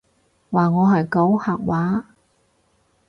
[0.49, 2.05] 話我係狗吓話？